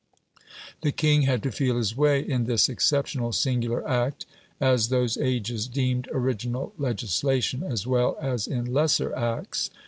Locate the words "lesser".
8.73-9.15